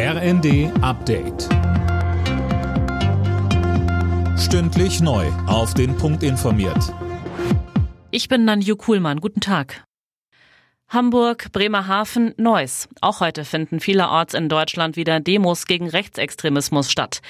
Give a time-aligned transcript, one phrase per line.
[0.00, 1.48] RND Update.
[4.38, 5.26] Stündlich neu.
[5.48, 6.94] Auf den Punkt informiert.
[8.12, 9.20] Ich bin Nanju Kuhlmann.
[9.20, 9.82] Guten Tag.
[10.88, 12.88] Hamburg, Bremerhaven, Neuss.
[13.00, 17.20] Auch heute finden vielerorts in Deutschland wieder Demos gegen Rechtsextremismus statt.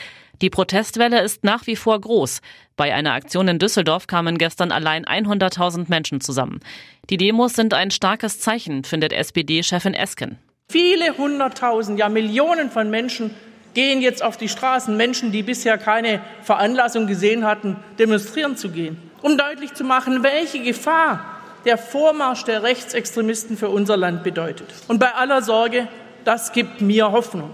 [0.43, 2.43] Die Protestwelle ist nach wie vor groß.
[2.77, 6.61] Bei einer Aktion in Düsseldorf kamen gestern allein 100.000 Menschen zusammen.
[7.09, 10.37] Die Demos sind ein starkes Zeichen, findet SPD-Chefin Esken.
[10.71, 13.35] Viele hunderttausend, ja Millionen von Menschen
[13.73, 18.99] gehen jetzt auf die Straßen, Menschen, die bisher keine Veranlassung gesehen hatten, demonstrieren zu gehen,
[19.22, 21.25] um deutlich zu machen, welche Gefahr
[21.64, 24.67] der Vormarsch der Rechtsextremisten für unser Land bedeutet.
[24.89, 25.89] Und bei aller Sorge,
[26.25, 27.49] das gibt mir Hoffnung.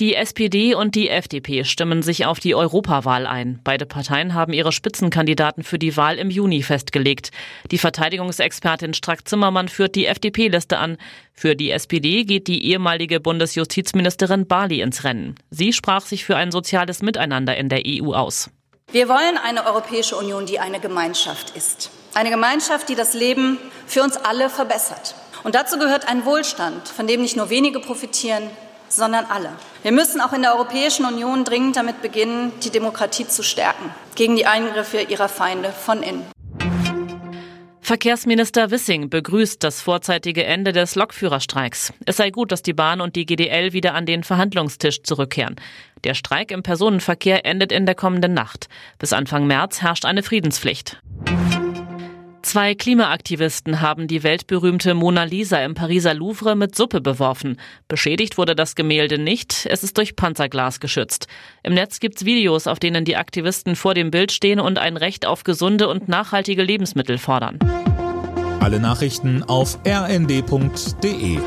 [0.00, 3.60] Die SPD und die FDP stimmen sich auf die Europawahl ein.
[3.64, 7.32] Beide Parteien haben ihre Spitzenkandidaten für die Wahl im Juni festgelegt.
[7.70, 10.96] Die Verteidigungsexpertin Strack-Zimmermann führt die FDP-Liste an.
[11.34, 15.34] Für die SPD geht die ehemalige Bundesjustizministerin Bali ins Rennen.
[15.50, 18.48] Sie sprach sich für ein soziales Miteinander in der EU aus.
[18.90, 21.90] Wir wollen eine Europäische Union, die eine Gemeinschaft ist.
[22.14, 25.14] Eine Gemeinschaft, die das Leben für uns alle verbessert.
[25.44, 28.44] Und dazu gehört ein Wohlstand, von dem nicht nur wenige profitieren,
[28.92, 29.50] sondern alle.
[29.82, 34.36] Wir müssen auch in der Europäischen Union dringend damit beginnen, die Demokratie zu stärken, gegen
[34.36, 36.26] die Eingriffe ihrer Feinde von innen.
[37.90, 41.92] Verkehrsminister Wissing begrüßt das vorzeitige Ende des Lokführerstreiks.
[42.06, 45.56] Es sei gut, dass die Bahn und die GDL wieder an den Verhandlungstisch zurückkehren.
[46.04, 48.68] Der Streik im Personenverkehr endet in der kommenden Nacht.
[49.00, 51.02] Bis Anfang März herrscht eine Friedenspflicht.
[52.50, 57.58] Zwei Klimaaktivisten haben die weltberühmte Mona Lisa im Pariser Louvre mit Suppe beworfen.
[57.86, 61.28] Beschädigt wurde das Gemälde nicht, es ist durch Panzerglas geschützt.
[61.62, 65.26] Im Netz gibt's Videos, auf denen die Aktivisten vor dem Bild stehen und ein Recht
[65.26, 67.60] auf gesunde und nachhaltige Lebensmittel fordern.
[68.58, 71.38] Alle Nachrichten auf rnd.de